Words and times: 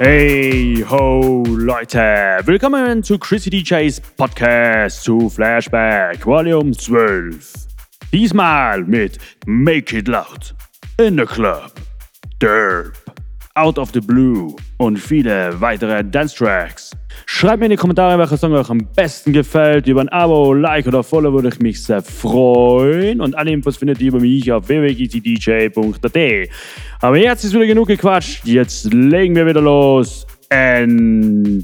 Hey 0.00 0.84
ho 0.88 1.42
Leute, 1.48 2.38
willkommen 2.44 3.02
zu 3.02 3.18
Chrissy 3.18 3.50
DJs 3.50 4.00
Podcast 4.16 5.02
zu 5.02 5.28
Flashback 5.28 6.24
Volume 6.24 6.70
12. 6.70 7.66
Diesmal 8.12 8.84
mit 8.84 9.18
Make 9.44 9.98
It 9.98 10.06
Loud, 10.06 10.54
In 11.00 11.18
the 11.18 11.24
Club, 11.24 11.72
Derp, 12.40 12.92
Out 13.56 13.76
of 13.76 13.90
the 13.92 14.00
Blue 14.00 14.54
und 14.78 14.98
viele 14.98 15.60
weitere 15.60 16.02
Dance 16.02 16.34
Tracks. 16.36 16.92
Schreibt 17.26 17.58
mir 17.60 17.66
in 17.66 17.72
die 17.72 17.76
Kommentare, 17.76 18.18
welcher 18.18 18.36
Song 18.36 18.52
euch 18.54 18.70
am 18.70 18.88
besten 18.96 19.32
gefällt. 19.32 19.86
Über 19.86 20.00
ein 20.00 20.08
Abo, 20.08 20.54
Like 20.54 20.86
oder 20.86 21.02
Follow 21.02 21.32
würde 21.32 21.48
ich 21.48 21.58
mich 21.60 21.82
sehr 21.82 22.02
freuen. 22.02 23.20
Und 23.20 23.36
alle 23.36 23.50
Infos 23.50 23.76
findet 23.76 24.00
ihr 24.00 24.08
über 24.08 24.20
mich 24.20 24.50
auf 24.50 24.68
www.dj.at. 24.68 26.48
Aber 27.00 27.18
jetzt 27.18 27.44
ist 27.44 27.52
wieder 27.52 27.66
genug 27.66 27.88
gequatscht. 27.88 28.46
Jetzt 28.46 28.92
legen 28.92 29.36
wir 29.36 29.46
wieder 29.46 29.60
los. 29.60 30.26
Enjoy! 30.48 31.58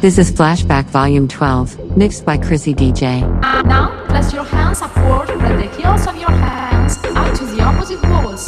This 0.00 0.16
is 0.16 0.30
Flashback 0.30 0.84
Volume 0.84 1.26
12, 1.26 1.96
mixed 1.96 2.24
by 2.24 2.38
Chrisi 2.38 2.72
DJ. 2.72 3.26
Now, 3.66 4.06
place 4.06 4.32
your 4.32 4.44
hands 4.44 4.80
upward 4.80 5.28
and 5.28 5.58
the 5.58 5.66
heels 5.76 6.06
of 6.06 6.16
your 6.16 6.30
hands 6.30 6.98
out 7.16 7.34
to 7.34 7.44
the 7.44 7.60
opposite 7.60 8.00
walls. 8.08 8.46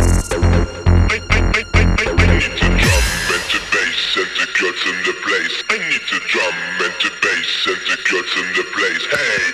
Guts 4.60 4.84
in 4.84 4.96
the 5.02 5.14
place. 5.24 5.64
I 5.70 5.78
need 5.88 6.04
to 6.06 6.18
drum 6.28 6.54
and 6.84 6.94
to 7.00 7.10
bass 7.22 7.66
and 7.66 7.80
to 7.86 7.96
guts 8.12 8.36
in 8.36 8.46
the 8.54 8.64
place. 8.76 9.04
Hey! 9.10 9.49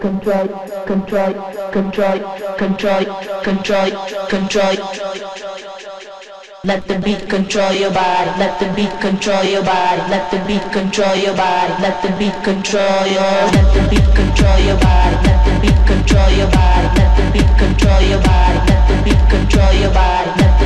Control, 0.00 0.46
control, 0.86 1.32
control, 1.72 2.18
control, 2.56 3.04
control, 3.42 3.90
control. 4.28 4.76
Let 6.64 6.86
the 6.88 6.98
beat 6.98 7.28
control 7.28 7.72
your 7.72 7.92
body. 7.92 8.30
Let 8.38 8.58
the 8.58 8.72
beat 8.74 9.00
control 9.00 9.44
your 9.44 9.62
body. 9.62 10.02
Let 10.10 10.30
the 10.30 10.38
beat 10.46 10.66
control 10.72 11.14
your 11.16 11.36
body. 11.36 11.72
Let 11.82 12.02
the 12.02 12.10
beat 12.18 12.34
control 12.42 13.06
your. 13.06 13.36
Let 13.54 13.68
the 13.74 13.82
beat 13.90 14.08
control 14.14 14.58
your 14.60 14.78
body. 14.80 15.16
Let 15.26 15.40
the 15.46 15.52
beat 15.62 15.80
control 15.86 16.30
your 16.32 16.50
body. 16.50 16.88
Let 16.98 17.10
the 17.16 17.24
beat 17.32 17.52
control 17.58 18.02
your 18.02 18.20
body. 18.20 18.58
Let 18.68 18.82
the 18.88 18.96
beat 19.04 19.30
control 19.30 19.72
your 19.74 19.92
body. 19.92 20.65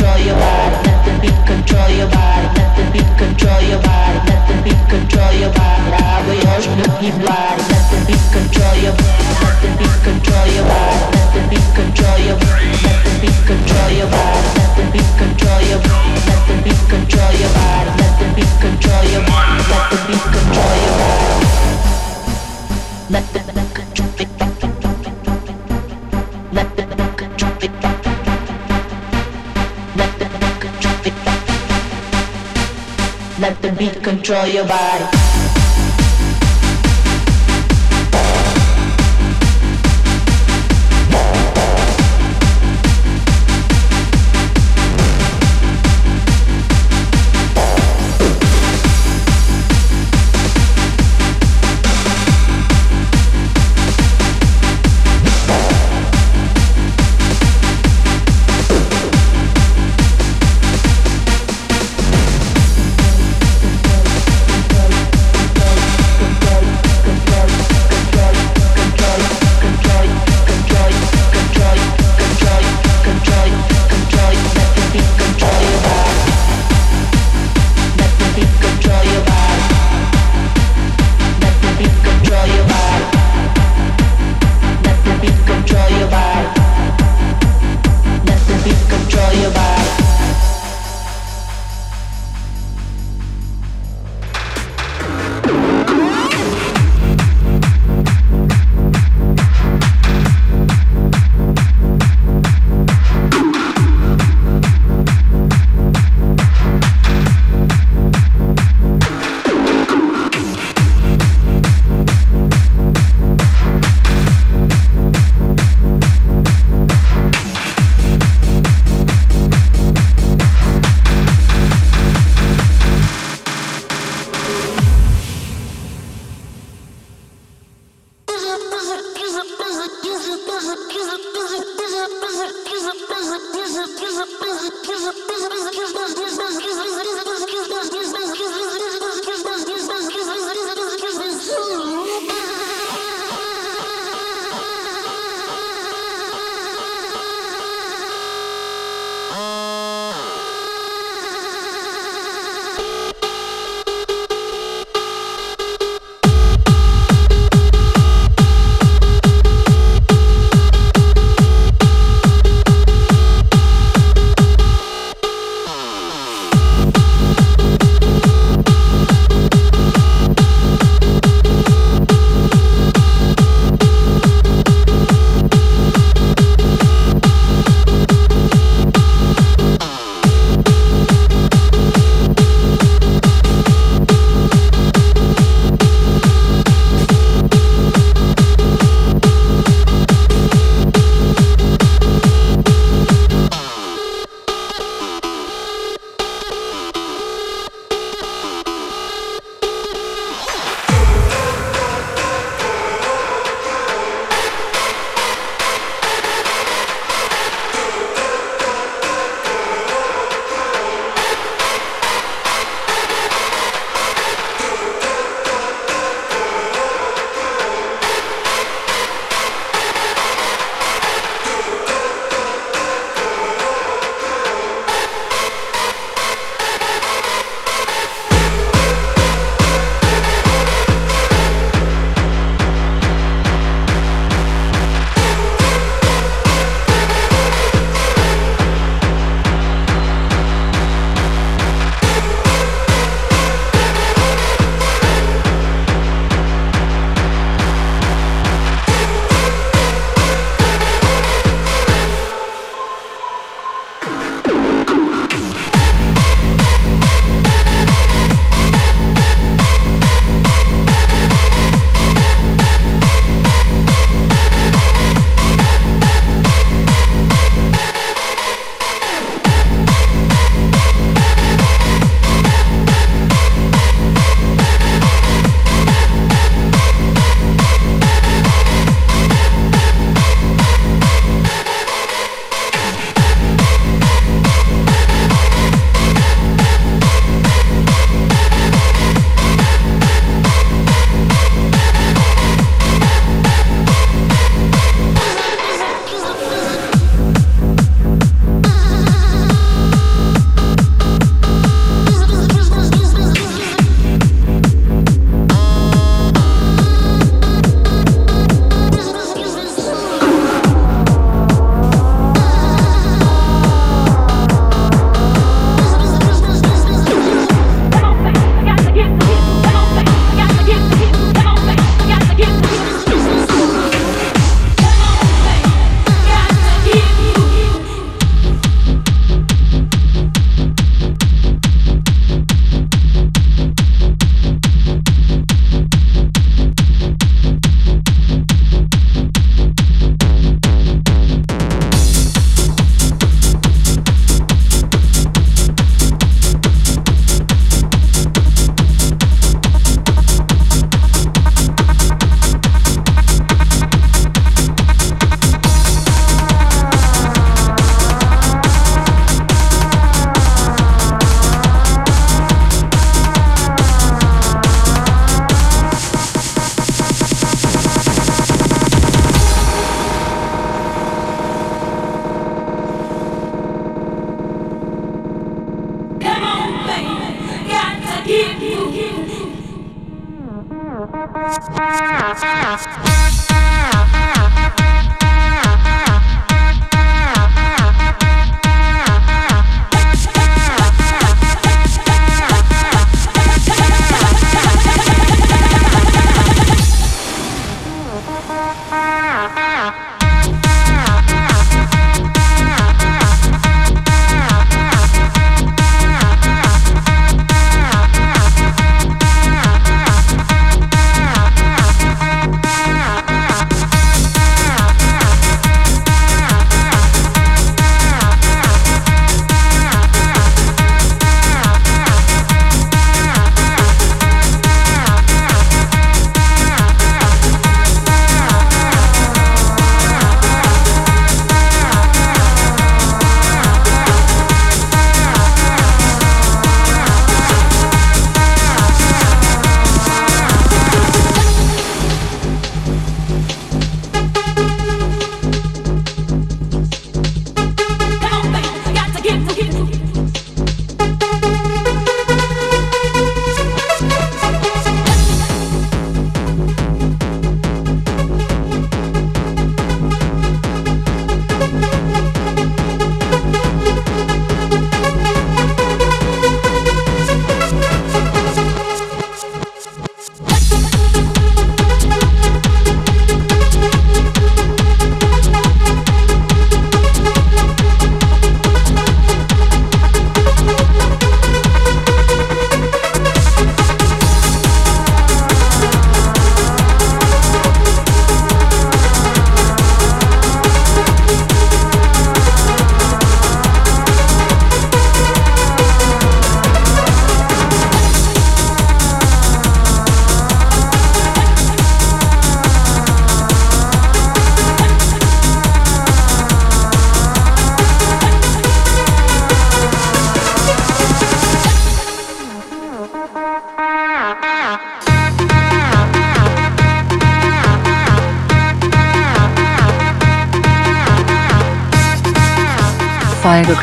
your 0.00 0.36
body. 0.36 0.76
Let 0.86 1.04
the 1.04 1.12
beat 1.20 1.40
control 1.46 1.90
your 1.90 2.08
body. 2.08 2.48
Let 2.56 2.76
the 2.76 2.84
beat 2.92 3.10
control 3.18 3.60
your 3.62 3.80
body. 3.82 4.18
Let 4.28 4.42
the 4.48 4.54
beat 4.64 4.82
control 4.88 5.32
your 5.32 5.52
body. 5.52 5.90
Body. 5.90 7.62
Let 7.70 7.86
the 7.90 7.98
beat 8.06 8.26
control 8.32 8.76
your 8.76 8.94
body. 8.96 9.34
Let 9.40 9.60
the 9.60 9.68
beat 9.78 9.98
control 10.04 10.46
your 10.46 10.64
body. 10.64 11.00
Let 11.10 11.28
the 11.34 11.40
beat 11.50 11.68
control 11.74 12.18
your 12.18 12.36
body. 12.38 12.80
Let 12.84 12.98
the 13.04 13.12
beat 13.20 13.40
control 13.46 13.90
your 13.90 14.08
body. 14.08 14.48
Let 14.56 14.70
the 14.76 14.84
beat 14.92 15.10
control 15.18 15.60
your 15.68 15.80
body. 15.80 16.20
Let 16.28 16.42
the 16.48 16.54
beat 16.64 16.82
control 16.88 17.32
your 17.40 17.52
body. 17.52 17.90
Let 18.00 18.14
the 18.20 18.26
beat 18.36 18.54
control 18.60 19.04
your 19.04 19.22
body. 19.26 19.60
Let 19.70 19.84
the 19.90 19.98
beat 20.06 20.26
control 20.32 20.76
your 20.84 20.94
body. 21.00 21.44
Let 23.10 23.26
the 23.32 23.49
beat 33.80 34.04
control 34.04 34.46
your 34.46 34.66
body. 34.66 35.39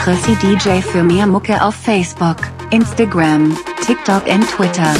Chrissy 0.07 0.37
DJ 0.37 0.79
für 0.79 1.03
mehr 1.03 1.27
Mucke 1.27 1.61
auf 1.61 1.75
Facebook, 1.75 2.37
Instagram, 2.71 3.57
TikTok 3.85 4.25
und 4.25 4.47
Twitter. 4.47 4.93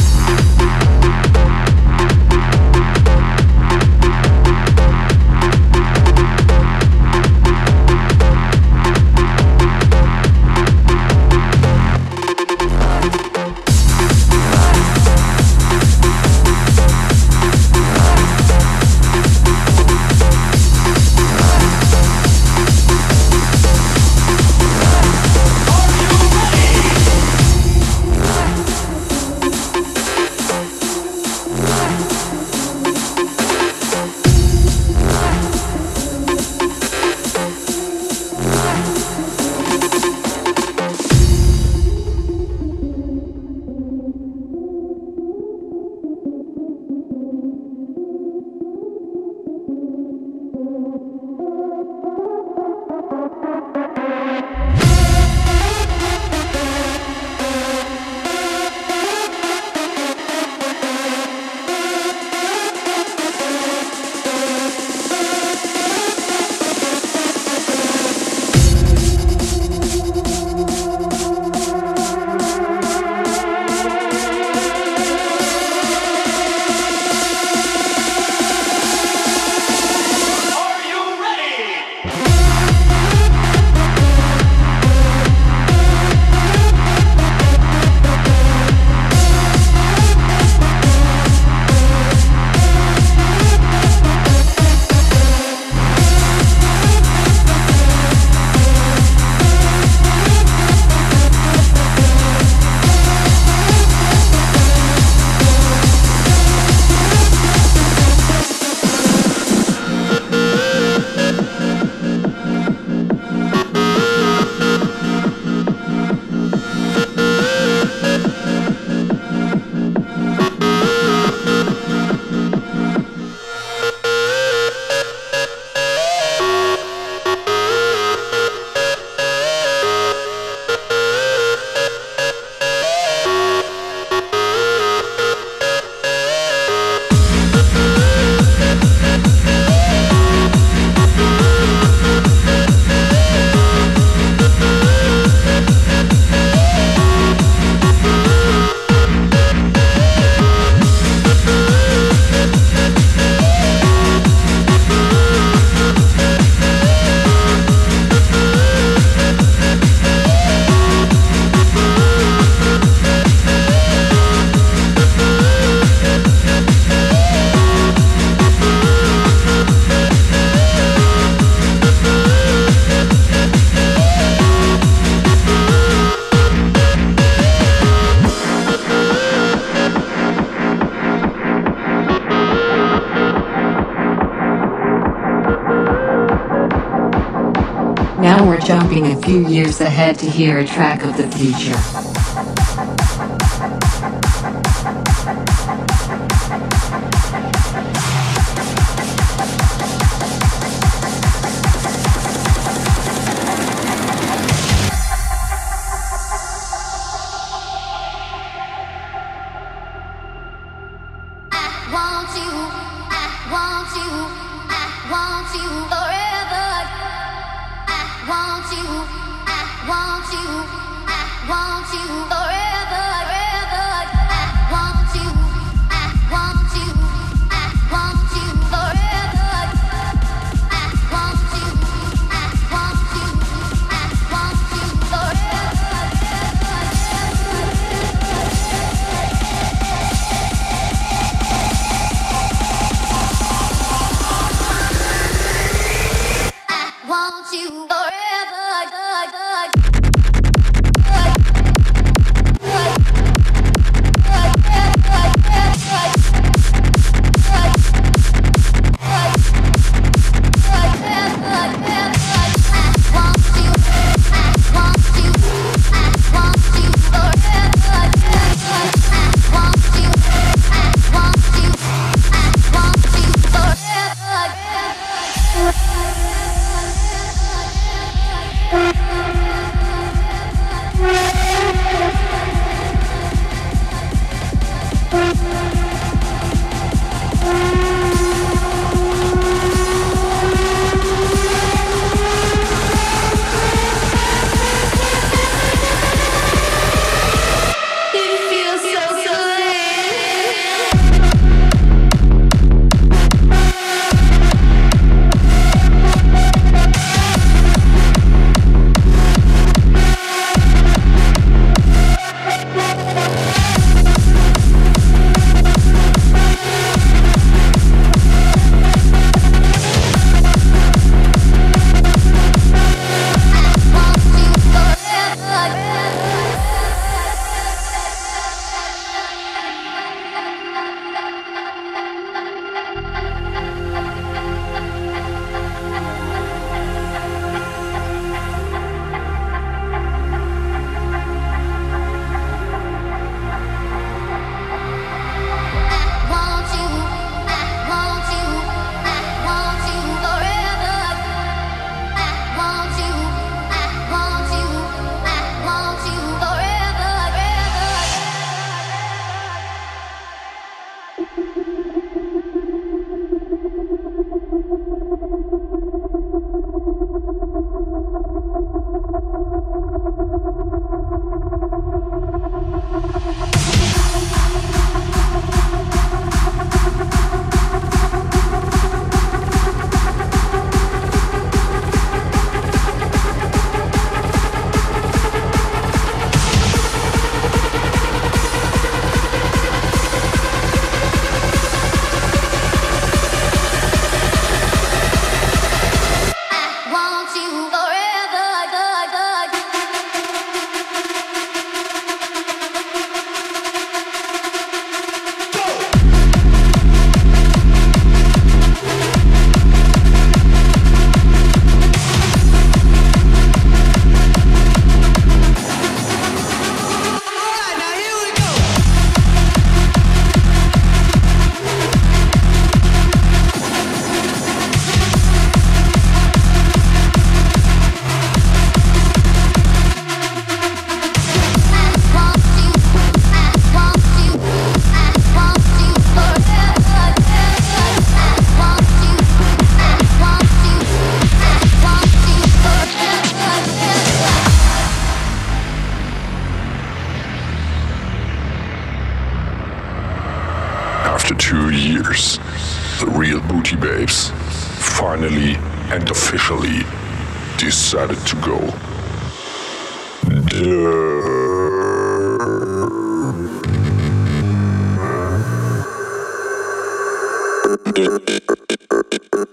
few 189.27 189.45
years 189.49 189.81
ahead 189.81 190.17
to 190.17 190.25
hear 190.29 190.59
a 190.59 190.65
track 190.65 191.03
of 191.03 191.17
the 191.17 191.27
future. 191.35 192.06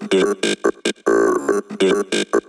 Thank 0.00 0.14
you. 1.82 2.43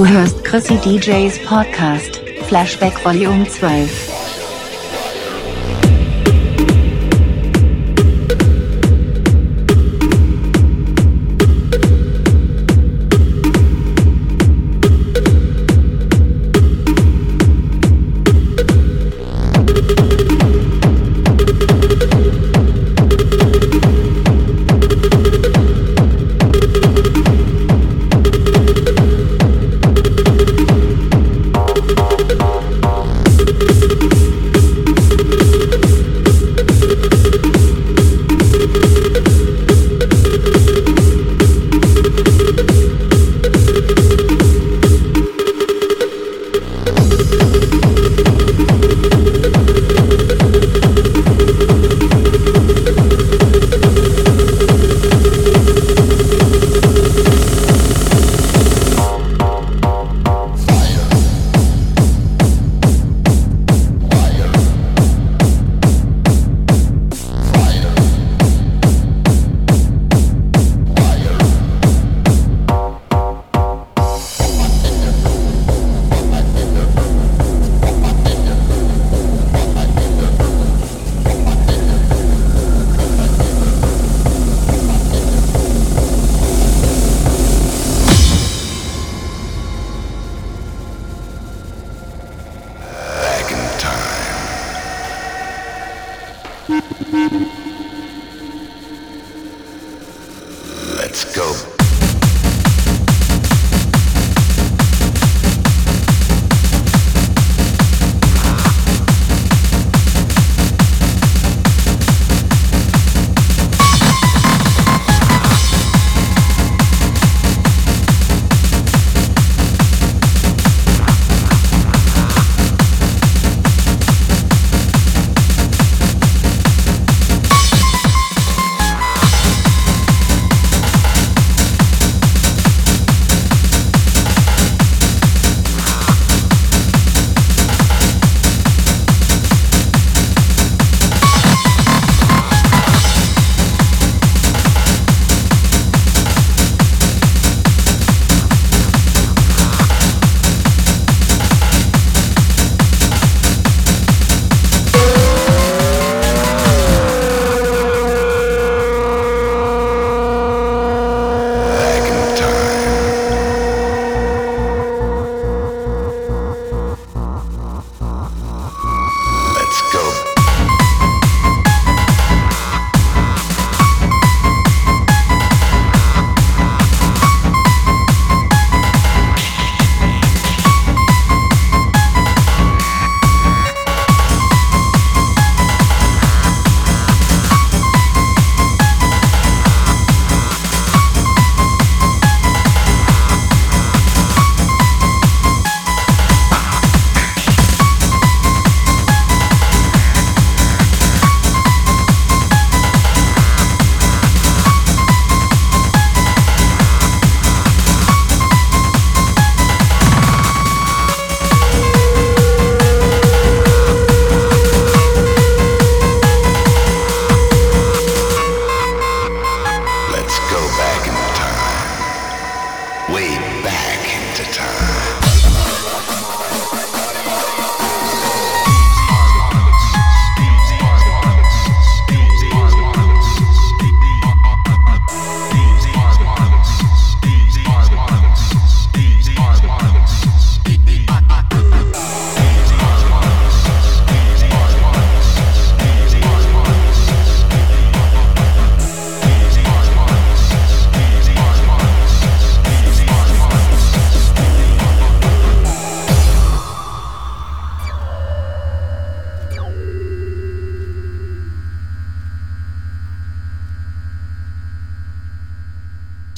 Du 0.00 0.08
hörst 0.08 0.42
Chrissy 0.46 0.78
DJs 0.78 1.44
Podcast, 1.44 2.22
Flashback 2.48 3.04
Volume 3.04 3.44
12. 3.44 4.09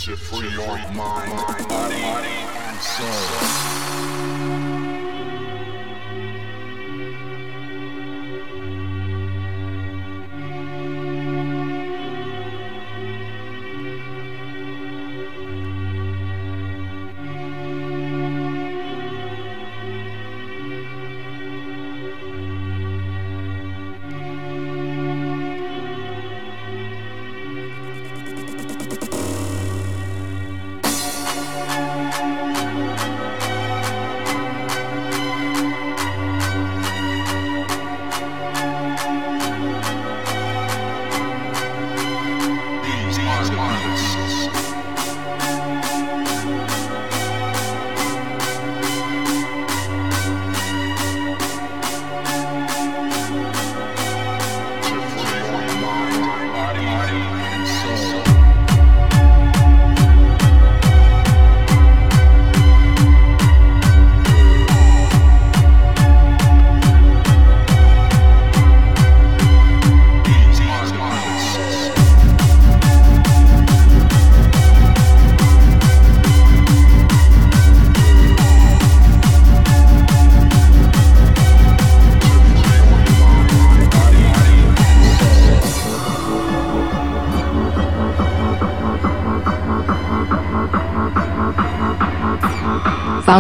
To 0.03 0.17
free 0.17 0.51
your 0.51 0.67
mind, 0.95 1.69
body, 1.69 1.95
and 1.95 2.81
soul. 2.81 4.62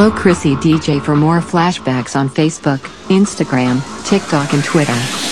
Follow 0.02 0.16
Chrisi 0.16 0.56
DJ 0.56 1.00
for 1.00 1.14
more 1.14 1.38
flashbacks 1.38 2.18
on 2.18 2.28
Facebook, 2.28 2.80
Instagram, 3.06 3.80
TikTok, 4.04 4.52
and 4.52 4.64
Twitter. 4.64 5.31